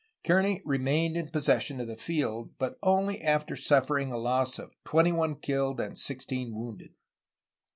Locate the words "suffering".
3.55-4.11